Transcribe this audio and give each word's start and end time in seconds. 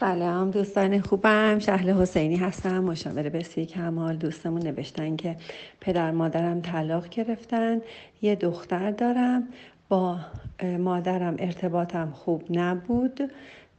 سلام 0.00 0.50
دوستان 0.50 1.00
خوبم. 1.00 1.58
شهل 1.58 1.90
حسینی 1.90 2.36
هستم 2.36 2.78
مشاور 2.78 3.28
بسی 3.28 3.66
کمال. 3.66 4.16
دوستمون 4.16 4.62
نوشتن 4.62 5.16
که 5.16 5.36
پدر 5.80 6.10
مادرم 6.10 6.60
طلاق 6.60 7.08
گرفتن. 7.08 7.80
یه 8.22 8.34
دختر 8.34 8.90
دارم. 8.90 9.48
با 9.88 10.18
مادرم 10.78 11.36
ارتباطم 11.38 12.10
خوب 12.10 12.42
نبود 12.50 13.30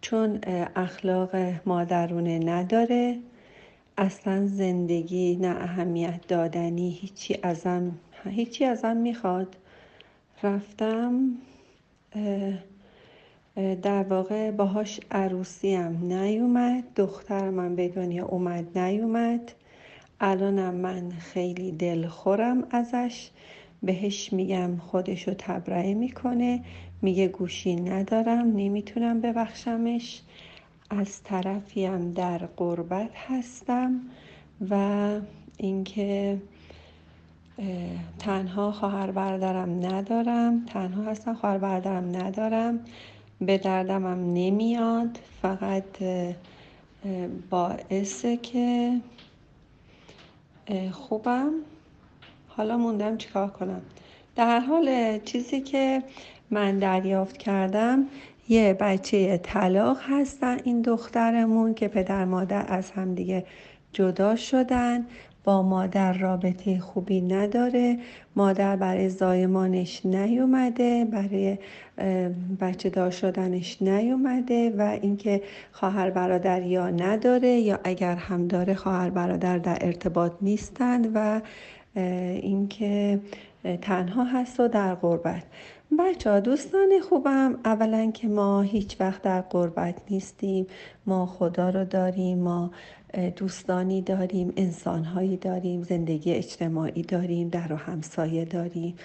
چون 0.01 0.39
اخلاق 0.75 1.29
مادرونه 1.65 2.39
نداره. 2.39 3.19
اصلا 3.97 4.47
زندگی 4.47 5.35
نه 5.35 5.47
اهمیت 5.47 6.27
دادنی 6.27 6.89
هیچی 6.89 7.39
ازم 7.43 7.91
هیچی 8.25 8.65
ازم 8.65 8.97
می‌خواد. 8.97 9.55
رفتم 10.43 11.31
در 13.59 14.03
واقع 14.03 14.51
باهاش 14.51 14.99
عروسیم 15.11 16.13
نیومد 16.13 16.83
دختر 16.95 17.49
من 17.49 17.75
به 17.75 17.87
دنیا 17.87 18.25
اومد 18.25 18.77
نیومد. 18.77 19.51
الانم 20.21 20.75
من 20.75 21.09
خیلی 21.09 21.71
دلخورم 21.71 22.63
ازش. 22.71 23.29
بهش 23.83 24.33
میگم 24.33 24.77
خودشو 24.77 25.33
تبرئه 25.37 25.93
می‌کنه. 25.93 26.61
میگه 27.01 27.27
گوشی 27.27 27.75
ندارم 27.75 28.47
نمی‌تونم 28.55 29.21
ببخشمش. 29.21 30.21
از 30.89 31.23
طرفیم 31.23 32.11
در 32.11 32.37
قربت 32.37 33.09
هستم 33.29 34.01
و 34.69 34.75
اینکه 35.57 36.37
تنها 38.19 38.71
خواهر 38.71 39.11
برادرم 39.11 39.85
ندارم. 39.85 40.65
تنها 40.65 41.03
هستم 41.03 41.33
خواهر 41.33 41.57
برادرم 41.57 42.15
ندارم. 42.15 42.79
به 43.41 43.57
دردمم 43.57 44.33
نمیاد 44.33 45.19
فقط 45.41 45.83
باعثه 47.49 48.37
که 48.37 48.97
خوبم. 50.91 51.51
حالا 52.47 52.77
موندم 52.77 53.17
چیکار 53.17 53.47
کنم. 53.47 53.81
در 54.35 54.59
حال 54.59 55.19
چیزی 55.19 55.61
که 55.61 56.03
من 56.51 56.79
دریافت 56.79 57.37
کردم 57.37 58.05
یه 58.49 58.73
بچه 58.73 59.37
طلاق 59.37 59.97
هستن 60.01 60.59
این 60.63 60.81
دخترمون 60.81 61.73
که 61.73 61.87
پدر 61.87 62.25
مادر 62.25 62.65
از 62.67 62.91
همدیگه 62.91 63.45
جدا 63.93 64.35
شدن. 64.35 65.05
با 65.43 65.61
مادر 65.61 66.13
رابطه 66.13 66.79
خوبی 66.79 67.21
نداره. 67.21 67.97
مادر 68.35 68.75
برای 68.75 69.09
زایمانش 69.09 70.05
نیومده 70.05 71.05
برای 71.05 71.57
بچه 72.59 72.89
دار 72.89 73.11
شدنش 73.11 73.81
نیومده 73.81 74.69
و 74.77 74.97
اینکه 75.01 75.41
خواهر 75.71 76.09
برادر 76.09 76.61
یا 76.63 76.89
نداره 76.89 77.49
یا 77.49 77.79
اگر 77.83 78.15
هم 78.15 78.47
داره 78.47 78.73
خواهر 78.73 79.09
برادر 79.09 79.57
در 79.57 79.77
ارتباط 79.81 80.31
نیستند 80.41 81.11
و 81.13 81.41
اینکه 81.95 83.19
تنها 83.81 84.23
هست 84.23 84.59
و 84.59 84.67
در 84.67 84.95
غربت. 84.95 85.43
بچه 85.97 86.39
دوستان 86.39 86.89
خوبم 87.09 87.59
اولا 87.65 88.11
که 88.11 88.27
ما 88.27 88.61
هیچ 88.61 88.95
وقت 88.99 89.21
در 89.21 89.41
قربت 89.41 89.95
نیستیم. 90.09 90.67
ما 91.05 91.25
خدا 91.25 91.69
رو 91.69 91.85
داریم 91.85 92.37
ما 92.39 92.71
دوستانی 93.35 94.01
داریم 94.01 94.53
انسانهایی 94.57 95.37
داریم 95.37 95.83
زندگی 95.83 96.33
اجتماعی 96.33 97.01
داریم 97.01 97.49
در 97.49 97.73
و 97.73 97.75
همسایه 97.75 98.45
داریم. 98.45 98.95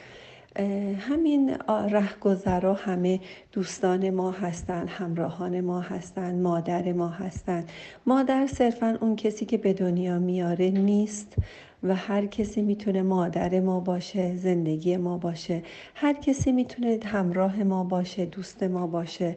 همین 0.99 1.57
رهگذرا 1.69 2.75
همه 2.75 3.21
دوستان 3.53 4.11
ما 4.11 4.31
هستند 4.31 4.89
همراهان 4.89 5.61
ما 5.61 5.81
هستند 5.81 6.43
مادر 6.43 6.93
ما 6.93 7.09
هستند 7.09 7.71
مادر 8.07 8.47
صرفا 8.47 8.99
اون 9.01 9.17
کسی 9.17 9.47
که 9.47 9.59
به 9.59 9.73
دنیا 9.73 10.19
میاره 10.19 10.71
نیست. 10.71 11.37
و 11.85 11.95
هر 11.95 12.27
کسی 12.27 12.63
می‌تونه 12.63 13.03
مادر 13.03 13.61
ما 13.61 13.81
باشه 13.81 14.37
زندگی 14.37 14.97
ما 14.97 15.19
باشه. 15.19 15.63
هر 15.95 16.13
کسی 16.13 16.53
می‌تونه 16.53 16.99
همراه 17.05 17.63
ما 17.63 17.85
باشه 17.85 18.27
دوست 18.27 18.63
ما 18.63 18.87
باشه 18.87 19.37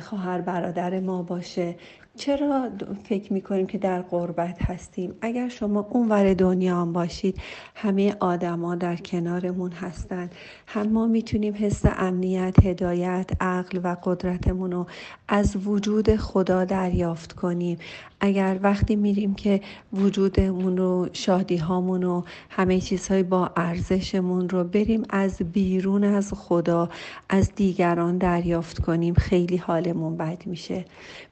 خواهر 0.00 0.40
برادر 0.40 1.00
ما 1.00 1.22
باشه. 1.22 1.74
چرا 2.16 2.68
فکر 3.04 3.32
می‌کنیم 3.32 3.66
که 3.66 3.78
در 3.78 4.02
قربت 4.02 4.62
هستیم؟ 4.62 5.14
اگر 5.20 5.48
شما 5.48 5.86
اونور 5.90 6.34
دنیا 6.34 6.80
هم 6.80 6.92
باشید 6.92 7.38
همه 7.74 8.16
آدما 8.20 8.74
در 8.74 8.96
کنارمون 8.96 9.72
هستند 9.72 10.34
هم 10.66 10.88
ما 10.88 11.06
می‌تونیم 11.06 11.54
حس 11.58 11.82
امنیت 11.84 12.66
هدایت 12.66 13.30
عقل 13.40 13.80
و 13.84 13.96
قدرتمون 14.04 14.72
رو 14.72 14.86
از 15.28 15.56
وجود 15.66 16.16
خدا 16.16 16.64
دریافت 16.64 17.32
کنیم. 17.32 17.78
اگر 18.20 18.58
وقتی 18.62 18.96
میریم 18.96 19.34
که 19.34 19.60
وجودمون 19.92 20.76
رو 20.76 21.08
شادی 21.12 21.56
هامون 21.56 22.04
و 22.04 22.22
همه 22.50 22.80
چیزهای 22.80 23.22
با 23.22 23.50
ارزشمون 23.56 24.48
رو 24.48 24.64
بریم 24.64 25.02
از 25.10 25.38
بیرون 25.52 26.04
از 26.04 26.32
خدا 26.36 26.88
از 27.28 27.54
دیگران 27.54 28.18
دریافت 28.18 28.78
کنیم 28.78 29.14
خیلی 29.14 29.56
حالمون 29.56 30.16
بد 30.16 30.46
میشه. 30.46 30.84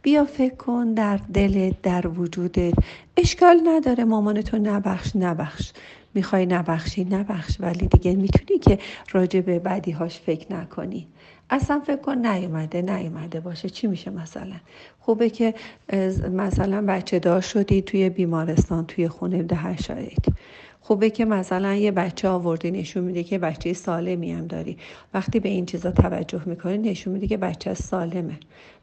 بیا 0.02 0.24
فکر 0.24 0.54
کن 0.68 0.94
در 0.94 1.16
دلت 1.16 1.82
در 1.82 2.06
وجودت 2.06 2.74
اشکال 3.16 3.60
نداره 3.64 4.04
مامانتو 4.04 4.58
نبخش 4.58 5.16
نبخش. 5.16 5.72
می‌خوای 6.14 6.46
نبخشی 6.46 7.04
نبخش. 7.04 7.56
ولی 7.60 7.86
دیگه 7.86 8.14
می‌تونی 8.14 8.58
که 8.58 8.78
راجع 9.12 9.40
به 9.40 9.58
بدیهاش 9.58 10.20
فکر 10.20 10.52
نکنی. 10.52 11.06
اصلا 11.50 11.80
فکر 11.80 11.96
کن 11.96 12.26
نیومده 12.26 12.82
نیومده 12.82 13.40
باشه. 13.40 13.68
چی 13.68 13.86
میشه 13.86 14.10
مثلا؟ 14.10 14.56
خوبه 15.00 15.30
که 15.30 15.54
مثلا 16.32 16.84
بچه 16.88 17.18
دار 17.18 17.40
شدی 17.40 17.82
توی 17.82 18.10
بیمارستان 18.10 18.86
توی 18.86 19.08
خونه 19.08 19.42
ده 19.42 19.56
هر 19.56 19.76
خوبه 20.80 21.10
که 21.10 21.24
مثلا 21.24 21.74
یه 21.74 21.90
بچه 21.90 22.28
آوردی 22.28 22.70
نشون 22.70 23.04
میده 23.04 23.24
که 23.24 23.38
بچه 23.38 23.72
سالمی 23.72 24.32
هم 24.32 24.46
داری. 24.46 24.76
وقتی 25.14 25.40
به 25.40 25.48
این 25.48 25.66
چیزا 25.66 25.90
توجه 25.90 26.42
می‌کنی 26.46 26.78
نشون 26.78 27.12
میده 27.12 27.26
که 27.26 27.36
بچه 27.36 27.74
سالمه. 27.74 28.38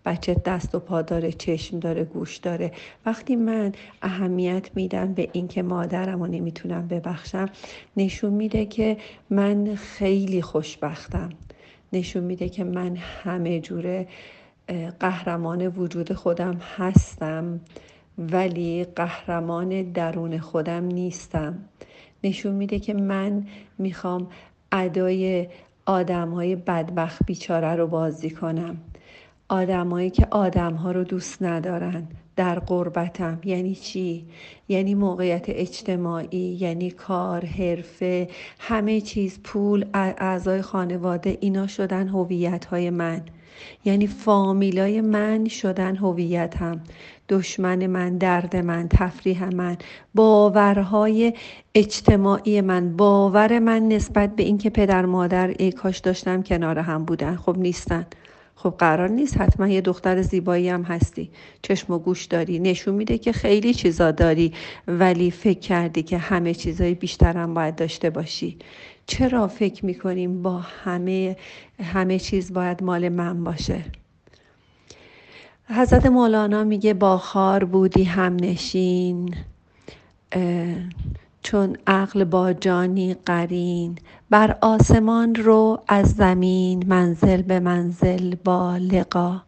بچه 0.06 0.36
دست 0.46 0.76
و 0.76 0.80
پا 0.80 1.02
داره 1.02 1.32
چشم 1.32 1.80
داره 1.80 2.04
گوش 2.04 2.38
داره. 2.38 2.72
وقتی 3.06 3.36
من 3.36 3.72
اهمیت 4.02 4.70
میدم 4.76 5.14
به 5.14 5.30
اینکه 5.32 5.64
مادرم 5.64 6.20
رو 6.20 6.28
نمی‌تونم 6.28 6.88
ببخشم 6.88 7.50
نشون 7.98 8.34
میده 8.34 8.66
که 8.66 8.98
من 9.30 9.76
خیلی 9.76 10.42
خوشبختم. 10.42 11.30
نشون 11.96 12.24
میده 12.24 12.50
که 12.50 12.64
من 12.64 12.96
همه 12.96 13.60
جوره 13.60 14.08
قهرمان 15.00 15.68
وجود 15.68 16.14
خودم 16.14 16.58
هستم 16.78 17.60
ولی 18.18 18.84
قهرمان 18.84 19.82
درون 19.92 20.38
خودم 20.38 20.86
نیستم. 20.86 21.58
نشون 22.24 22.54
میده 22.54 22.80
که 22.80 22.94
من 22.94 23.46
می‌خوام 23.78 24.28
ادای 24.72 25.48
آدم 25.86 26.30
های 26.30 26.56
بدبخت 26.56 27.26
بیچاره 27.26 27.76
رو 27.76 27.88
بازی 27.88 28.30
کنم. 28.30 28.78
آدمایی 29.50 30.10
که 30.10 30.28
آدم 30.32 30.74
ها 30.74 30.92
رو 30.92 31.04
دوست 31.04 31.44
ندارن 31.44 32.08
در 32.36 32.60
قربتم 32.60 33.40
یعنی 33.46 33.76
چی؟ 33.76 34.26
یعنی 34.68 34.96
موقعیت 34.96 35.46
اجتماعی 35.48 36.58
یعنی 36.60 36.92
کار 36.92 37.46
حرفه 37.46 38.28
همه 38.60 39.02
چیز 39.02 39.40
پول 39.44 39.86
اعضای 39.94 40.62
خانواده 40.62 41.38
اینا 41.42 41.68
شدن 41.68 42.08
هویت 42.08 42.66
های 42.66 42.90
من. 42.90 43.22
یعنی 43.86 44.08
فامیلای 44.08 45.02
من 45.02 45.48
شدن 45.48 45.96
هویتم. 45.96 46.82
دشمن 47.30 47.88
من 47.88 48.18
درد 48.18 48.56
من 48.56 48.88
تفریح 48.90 49.50
من 49.50 49.78
باورهای 50.16 51.34
اجتماعی 51.76 52.62
من. 52.62 52.98
باور 52.98 53.60
من 53.60 53.88
نسبت 53.88 54.36
به 54.36 54.44
اینکه 54.44 54.70
پدر 54.70 55.06
مادر 55.06 55.48
ای 55.60 55.72
کاش 55.72 56.00
داشتم 56.00 56.44
کنار 56.44 56.80
هم 56.80 57.06
بودن. 57.06 57.36
خب 57.36 57.58
نیستن. 57.58 58.06
خب 58.56 58.76
قرار 58.78 59.10
نیست 59.10 59.38
حتما 59.38 59.68
یه 59.68 59.82
دختر 59.82 60.22
زیبایی 60.22 60.70
هم 60.70 60.84
هستی. 60.84 61.30
چشم 61.62 61.94
و 61.94 62.00
گوش 62.00 62.26
داری 62.26 62.60
نشون 62.60 62.96
میده 62.96 63.18
که 63.18 63.32
خیلی 63.32 63.74
چیزا 63.74 64.12
داری 64.12 64.54
ولی 64.88 65.32
فکر 65.32 65.60
کردی 65.60 66.04
که 66.04 66.18
همه 66.18 66.54
چیزای 66.54 66.94
بیشتر 66.94 67.38
هم 67.38 67.54
باید 67.54 67.76
داشته 67.76 68.10
باشی. 68.10 68.58
چرا 69.08 69.48
فکر 69.48 69.86
می‌کنیم 69.86 70.42
با 70.42 70.58
همه 70.58 71.36
همه 71.84 72.20
چیز 72.20 72.54
باید 72.54 72.84
مال 72.84 73.10
من 73.10 73.44
باشه؟ 73.44 73.82
حضرت 75.70 76.06
مولانا 76.06 76.64
میگه 76.64 76.94
با 76.94 77.18
خار 77.18 77.64
بودی 77.64 78.04
هم 78.04 78.36
نشین. 78.36 79.36
چون 81.46 81.78
عقل 81.88 82.24
با 82.24 82.54
جانی 82.54 83.14
قرین 83.26 83.96
بر 84.30 84.58
آسمان 84.62 85.36
رو 85.36 85.80
از 85.88 86.12
زمین 86.12 86.84
منزل 86.88 87.42
به 87.42 87.60
منزل 87.60 88.36
با 88.44 88.78
لقا 88.78 89.42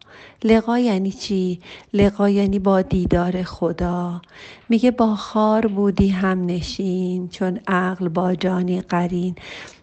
لقا 0.44 0.78
یعنی 0.78 1.10
چی؟ 1.10 1.60
لقا 1.92 2.28
یعنی 2.28 2.58
با 2.58 2.82
دیدار 2.82 3.42
خدا 3.42 4.20
میگه 4.68 4.90
با 4.90 5.16
خار 5.16 5.66
بودی 5.66 6.08
هم 6.08 6.46
نشین 6.46 7.28
چون 7.28 7.60
عقل 7.68 8.08
با 8.08 8.34
جانی 8.34 8.80
قرین 8.80 9.34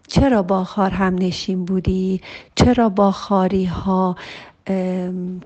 چرا 0.08 0.44
با 0.44 0.64
خار 0.64 0.90
هم 0.90 1.16
نشین 1.16 1.66
بودی؟ 1.66 2.22
چرا 2.56 2.90
با 2.90 3.12
خاری 3.12 3.66
ها 3.66 4.16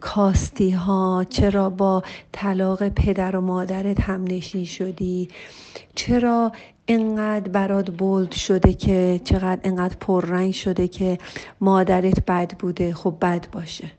کاستی 0.02 0.72
ها 0.72 1.26
چرا 1.30 1.70
با 1.70 2.04
طلاق 2.32 2.90
پدر 2.90 3.36
و 3.36 3.42
مادرت 3.42 4.02
همنشین 4.02 4.66
شدی؟ 4.66 5.30
چرا 5.96 6.52
انقدر 6.88 7.50
برات 7.52 7.92
بولد 7.92 8.32
شده 8.32 8.74
که 8.74 9.22
چقدر 9.24 9.60
انقدر 9.64 9.96
پررنگ 10.00 10.54
شده 10.54 10.88
که 10.88 11.18
مادرت 11.62 12.26
بد 12.26 12.58
بوده؟ 12.60 12.94
خب 12.94 13.18
بد 13.22 13.48
باشه. 13.52 13.92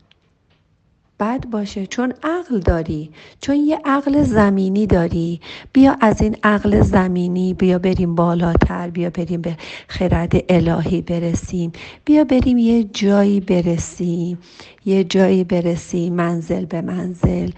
بد 1.21 1.47
باشه 1.47 1.87
چون 1.87 2.13
عقل 2.23 2.59
داری 2.59 3.11
چون 3.41 3.57
یه 3.57 3.81
عقل 3.85 4.23
زمینی 4.23 4.87
داری. 4.87 5.41
بیا 5.73 5.97
از 6.01 6.23
این 6.23 6.37
عقل 6.43 6.81
زمینی 6.81 7.55
بیا 7.55 7.79
بریم 7.79 8.15
بالاتر 8.15 8.91
بیا 8.91 9.11
بریم 9.11 9.41
به 9.41 9.57
خرد 9.89 10.33
الهی 10.49 11.03
برسیم. 11.03 11.73
بیا 12.05 12.25
بریم 12.25 12.59
یه 12.59 12.85
جایی 12.85 13.41
برسیم 13.41 14.39
یه 14.85 15.05
جایی 15.05 15.45
برسیم 15.45 16.15
منزل 16.15 16.65
به 16.65 16.81
منزل 16.81 17.51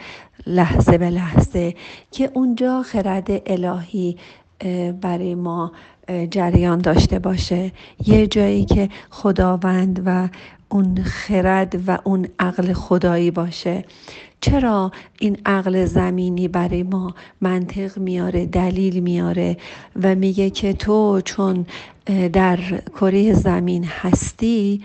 لحظه 0.47 0.99
به 0.99 1.11
لحظه 1.11 1.75
که 2.11 2.31
اونجا 2.35 2.83
خرد 2.83 3.29
الهی 3.47 4.17
برای 5.01 5.35
ما 5.35 5.73
جریان 6.31 6.79
داشته 6.79 7.19
باشه. 7.19 7.73
یه 8.07 8.27
جایی 8.27 8.65
که 8.65 8.89
خداوند 9.11 10.03
و 10.07 10.29
اون 10.73 11.03
خرد 11.05 11.83
و 11.87 11.99
اون 12.05 12.29
عقل 12.39 12.73
خدایی 12.73 13.31
باشه. 13.31 13.85
چرا 14.41 14.93
این 15.19 15.39
عقل 15.47 15.85
زمینی 15.85 16.49
برای 16.49 16.83
ما 16.83 17.15
منطق 17.41 17.99
میاره 17.99 18.47
دلیل 18.47 19.01
میاره 19.01 19.57
و 20.03 20.15
میگه 20.15 20.51
که 20.51 20.73
تو 20.73 21.21
چون 21.25 21.67
در 22.33 22.59
کره 23.01 23.35
زمین 23.35 23.85
هستی 23.85 24.83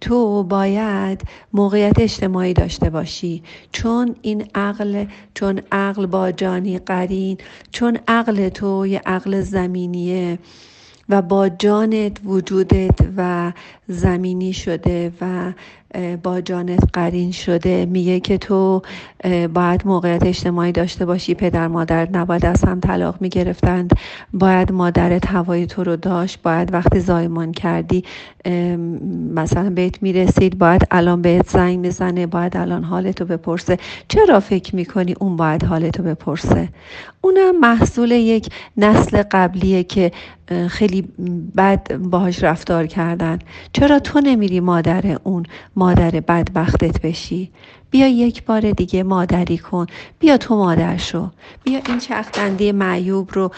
تو 0.00 0.42
باید 0.42 1.22
موقعیت 1.52 1.98
اجتماعی 1.98 2.52
داشته 2.52 2.90
باشی. 2.90 3.42
چون 3.72 4.16
این 4.22 4.46
عقل 4.54 5.04
چون 5.34 5.60
عقل 5.72 6.06
با 6.06 6.32
جانی 6.32 6.78
قرین 6.78 7.38
چون 7.70 7.98
عقل 8.08 8.48
تو 8.48 8.86
یه 8.86 9.02
عقل 9.06 9.40
زمینیه. 9.40 10.38
و 11.08 11.22
با 11.22 11.48
جانت 11.48 12.20
وجودت 12.24 12.98
و 13.16 13.52
زمینی 13.88 14.52
شده 14.52 15.12
و 15.20 15.52
با 16.22 16.40
جانت 16.40 16.84
قرین 16.92 17.32
شده. 17.32 17.86
میگه 17.86 18.20
که 18.20 18.38
تو 18.38 18.82
باید 19.54 19.82
موقعیت 19.84 20.26
اجتماعی 20.26 20.72
داشته 20.72 21.06
باشی. 21.06 21.34
پدر 21.34 21.68
مادر 21.68 22.10
نباید 22.10 22.46
از 22.46 22.64
هم 22.64 22.80
طلاق 22.80 23.16
می‌گرفتند. 23.20 23.92
باید 24.32 24.72
مادرت 24.72 25.26
هوای 25.26 25.66
تو 25.66 25.84
رو 25.84 25.96
داشت. 25.96 26.42
باید 26.42 26.72
وقتی 26.72 27.00
زایمان 27.00 27.52
کردی 27.52 28.04
مثلا 29.34 29.70
بهت 29.70 30.02
می‌رسید. 30.02 30.58
باید 30.58 30.86
الان 30.90 31.22
بهت 31.22 31.50
زنگ 31.50 31.86
بزنه 31.86 32.26
باید 32.26 32.56
الان 32.56 32.84
حالتو 32.84 33.24
بپرسه. 33.24 33.78
چرا 34.08 34.40
فکر 34.40 34.76
می‌کنی 34.76 35.14
اون 35.20 35.36
باید 35.36 35.64
حالتو 35.64 36.02
بپرسه؟ 36.02 36.68
اونم 37.20 37.60
محصول 37.60 38.10
یک 38.10 38.48
نسل 38.76 39.22
قبلیه 39.30 39.84
که 39.84 40.12
خیلی 40.68 41.08
بد 41.56 41.96
باهاش 41.96 42.44
رفتار 42.44 42.86
کردن. 42.86 43.38
چرا 43.72 43.98
تو 43.98 44.20
نمیری 44.20 44.60
مادر 44.60 45.18
اون 45.24 45.42
مادر 45.84 46.10
بدبختت 46.10 47.00
بشی. 47.00 47.50
بیا 47.90 48.08
یک 48.08 48.44
بار 48.44 48.70
دیگه 48.70 49.02
مادری 49.02 49.58
کن. 49.58 49.86
بیا 50.18 50.36
تو 50.36 50.56
مادر 50.56 50.96
شو. 50.96 51.28
بیا 51.64 51.80
این 51.88 51.98
چختندی 51.98 52.72
معیوب 52.72 53.30
رو 53.32 53.50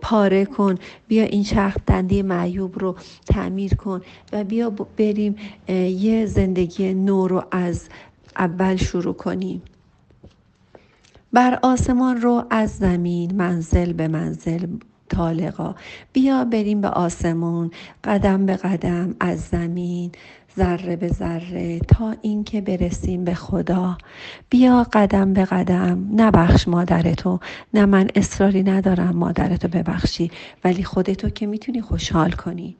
پاره 0.00 0.44
کن. 0.44 0.74
بیا 1.08 1.24
این 1.24 1.42
چرخ 1.42 1.76
دنده 1.86 2.22
معیوب 2.22 2.78
رو 2.78 2.96
تعمیر 3.26 3.74
کن 3.74 4.00
و 4.32 4.44
بیا 4.44 4.70
بریم 4.70 5.36
یه 5.68 6.26
زندگی 6.26 6.94
نو 6.94 7.28
رو 7.28 7.44
از 7.50 7.88
اول 8.36 8.76
شروع 8.76 9.14
کنیم. 9.14 9.62
بر 11.32 11.58
آسمان 11.62 12.20
رو 12.20 12.44
از 12.50 12.76
زمین 12.76 13.36
منزل 13.36 13.92
به 13.92 14.08
منزل 14.08 14.66
طالقا. 15.08 15.74
بیا 16.12 16.44
بریم 16.44 16.80
به 16.80 16.88
آسمون 16.88 17.70
قدم 18.04 18.46
به 18.46 18.56
قدم 18.56 19.14
از 19.20 19.40
زمین. 19.40 20.12
ذره 20.58 20.96
به 20.96 21.08
ذره 21.08 21.78
تا 21.78 22.14
اینکه 22.22 22.60
برسیم 22.60 23.24
به 23.24 23.34
خدا. 23.34 23.98
بیا 24.50 24.86
قدم 24.92 25.32
به 25.32 25.44
قدم. 25.44 26.08
نبخش 26.16 26.68
مادرتو 26.68 27.40
نه 27.74 27.86
من 27.86 28.08
اصراری 28.14 28.62
ندارم 28.62 29.16
مادرتو 29.16 29.68
ببخشی 29.68 30.30
ولی 30.64 30.84
خودتو 30.84 31.28
که 31.28 31.46
می‌تونی 31.46 31.80
خوشحال 31.80 32.30
کنی. 32.30 32.76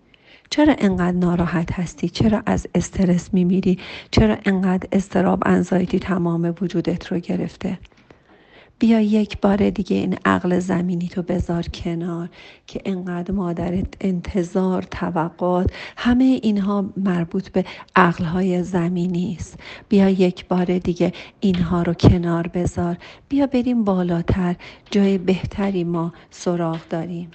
چرا 0.51 0.75
انقدر 0.79 1.17
ناراحت 1.17 1.73
هستی؟ 1.73 2.09
چرا 2.09 2.43
از 2.47 2.67
استرس 2.75 3.35
میمیری؟ 3.35 3.79
چرا 4.11 4.37
انقدر 4.45 4.89
استراب 4.93 5.43
انزایتی 5.47 5.99
تمام 5.99 6.55
وجودت 6.61 7.07
رو 7.07 7.19
گرفته؟ 7.19 7.79
بیا 8.79 9.01
یک 9.01 9.41
بار 9.41 9.71
دیگه 9.71 9.97
این 9.97 10.19
عقل 10.25 10.59
زمینی 10.59 11.09
تو 11.09 11.23
بذار 11.23 11.63
کنار 11.63 12.29
که 12.67 12.81
انقدر 12.85 13.33
مادرت 13.33 13.95
انتظار 14.01 14.83
توقعات 14.83 15.73
همه 15.97 16.41
اینها 16.43 16.85
مربوط 16.97 17.49
به 17.49 17.65
عقلهای 17.97 18.63
زمینی 18.63 19.37
است. 19.39 19.59
بیا 19.89 20.09
یک 20.09 20.49
بار 20.49 20.79
دیگه 20.79 21.13
اینها 21.41 21.83
رو 21.83 21.95
کنار 21.95 22.49
بذار. 22.49 22.97
بیا 23.29 23.47
بریم 23.47 23.85
بالاتر. 23.85 24.57
جای 24.91 25.19
بهتری 25.19 25.85
ما 25.85 26.13
سراغ 26.31 26.81
داریم. 26.91 27.31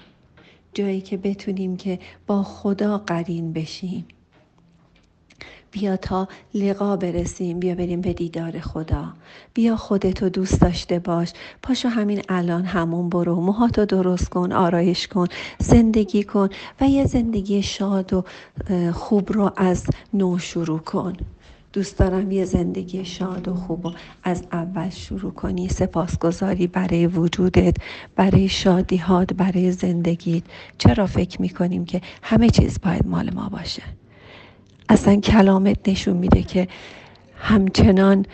جایی 0.73 1.01
که 1.01 1.17
بتونیم 1.17 1.77
که 1.77 1.99
با 2.27 2.43
خدا 2.43 2.97
قرین 2.97 3.53
بشیم. 3.53 4.05
بیا 5.73 5.97
تا 5.97 6.27
لقا 6.53 6.95
برسیم 6.95 7.59
بیا 7.59 7.75
بریم 7.75 8.01
به 8.01 8.13
دیدار 8.13 8.59
خدا. 8.59 9.05
بیا 9.53 9.75
خودتو 9.75 10.29
دوست 10.29 10.61
داشته 10.61 10.99
باش. 10.99 11.33
پاشو 11.63 11.89
همین 11.89 12.21
الان 12.29 12.65
همون 12.65 13.09
برو. 13.09 13.35
موهاتو 13.35 13.85
درست 13.85 14.29
کن 14.29 14.51
آرایش 14.51 15.07
کن 15.07 15.27
زندگی 15.59 16.23
کن 16.23 16.49
و 16.81 16.89
یه 16.89 17.05
زندگی 17.05 17.63
شاد 17.63 18.13
و 18.13 18.23
خوب 18.93 19.33
رو 19.33 19.51
از 19.57 19.85
نو 20.13 20.37
شروع 20.37 20.79
کن. 20.79 21.13
دوست 21.73 21.97
دارم 21.97 22.31
یه 22.31 22.45
زندگی 22.45 23.05
شاد 23.05 23.47
و 23.47 23.55
خوب 23.55 23.85
و 23.85 23.91
از 24.23 24.43
اول 24.51 24.89
شروع 24.89 25.31
کنی. 25.31 25.69
سپاسگزاری 25.69 26.67
برای 26.67 27.07
وجودت 27.07 27.77
برای 28.15 28.49
شادیهات 28.49 29.33
برای 29.33 29.71
زندگیت. 29.71 30.43
چرا 30.77 31.05
فکر 31.05 31.41
می‌کنیم 31.41 31.85
که 31.85 32.01
همه 32.23 32.49
چیز 32.49 32.79
باید 32.83 33.07
مال 33.07 33.33
ما 33.33 33.49
باشه؟ 33.49 33.83
اصلا 34.93 35.15
کلامت 35.15 35.89
نشون 35.89 36.17
میده 36.17 36.43
که 36.43 36.67
همچنان 37.37 38.25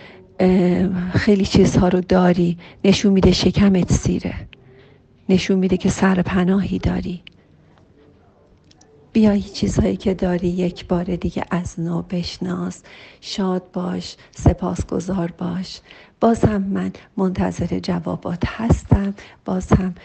خیلی 1.13 1.45
چیزها 1.45 1.88
رو 1.88 2.01
داری. 2.01 2.57
نشون 2.83 3.13
میده 3.13 3.31
شکمت 3.31 3.94
سیره 3.94 4.33
نشون 5.30 5.59
میده 5.59 5.78
که 5.78 5.89
سر 5.89 6.21
پناهی 6.21 6.80
داری. 6.80 7.21
بیا 9.13 9.37
چیزهایی 9.37 9.97
که 9.97 10.13
داری 10.13 10.47
یک 10.47 10.87
بار 10.87 11.04
دیگه 11.04 11.44
از 11.51 11.80
نو 11.80 12.01
بشناس. 12.01 12.83
شاد 13.21 13.63
باش 13.73 14.16
سپاسگزار 14.31 15.33
باش. 15.37 15.81
باز 16.21 16.45
هم 16.45 16.63
من 16.63 16.92
منتظر 17.18 17.80
جوابات 17.80 18.44
هستم. 18.45 19.13
باز 19.45 19.68
هم 19.73 19.95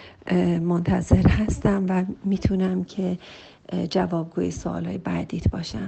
منتظر 0.60 1.28
هستم 1.28 1.86
و 1.88 2.04
می‌تونم 2.24 2.84
که 2.84 3.18
جوابگوی 3.90 4.50
سوالای 4.50 4.98
بعدیت 4.98 5.48
باشم. 5.48 5.86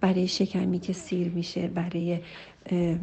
برای 0.00 0.28
شکمی 0.28 0.78
که 0.78 0.92
سیر 0.92 1.28
میشه 1.28 1.68
برای 1.68 2.20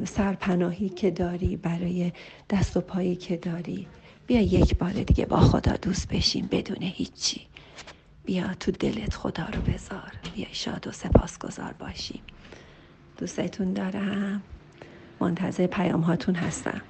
سرپناهی 0.05 0.89
که 0.89 1.12
داری 1.12 1.57
برای 1.57 2.13
دست 2.50 2.77
و 2.77 2.81
پایی 2.81 3.15
که 3.15 3.38
داری. 3.38 3.89
بیا 4.27 4.41
یک 4.41 4.77
بار 4.77 4.91
دیگه 4.91 5.25
با 5.25 5.39
خدا 5.39 5.77
دوست 5.77 6.09
بشیم 6.09 6.47
بدون 6.51 6.81
هیچی. 6.81 7.47
بیا 8.25 8.53
تو 8.53 8.71
دلت 8.71 9.15
خدا 9.15 9.45
رو 9.45 9.62
بذار. 9.62 10.13
بیا 10.35 10.47
شاد 10.51 10.88
و 10.88 10.91
سپاسگزار 10.91 11.73
باشیم. 11.73 12.21
دوستتون 13.17 13.73
دارم. 13.73 14.43
منتظر 15.21 15.67
پیام 15.67 16.01
هاتون 16.01 16.35
هستم. 16.35 16.83